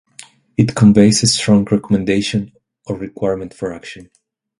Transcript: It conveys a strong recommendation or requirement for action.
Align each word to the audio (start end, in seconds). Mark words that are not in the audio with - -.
It 0.57 0.73
conveys 0.75 1.21
a 1.21 1.27
strong 1.27 1.63
recommendation 1.65 2.53
or 2.87 2.97
requirement 2.97 3.53
for 3.53 3.71
action. 3.71 4.09